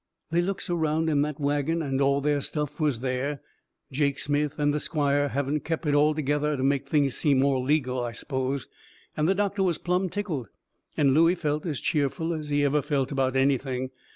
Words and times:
They 0.31 0.41
looks 0.41 0.67
around 0.67 1.11
in 1.11 1.21
that 1.21 1.39
wagon, 1.39 1.83
and 1.83 2.01
all 2.01 2.21
their 2.21 2.41
stuff 2.41 2.79
was 2.79 3.01
there 3.01 3.39
Jake 3.91 4.17
Smith 4.17 4.57
and 4.57 4.73
the 4.73 4.79
squire 4.79 5.27
having 5.27 5.59
kep' 5.59 5.85
it 5.85 5.93
all 5.93 6.15
together 6.15 6.47
careful 6.53 6.57
to 6.57 6.63
make 6.63 6.89
things 6.89 7.15
seem 7.15 7.37
more 7.37 7.59
legal, 7.59 8.03
I 8.03 8.11
suppose 8.13 8.67
and 9.15 9.29
the 9.29 9.35
doctor 9.35 9.61
was 9.61 9.77
plumb 9.77 10.09
tickled, 10.09 10.47
and 10.97 11.13
Looey 11.13 11.35
felt 11.35 11.67
as 11.67 11.79
cheerful 11.79 12.33
as 12.33 12.49
he 12.49 12.63
ever 12.65 12.81
felt 12.81 13.11
about 13.11 13.35
anything. 13.35 13.91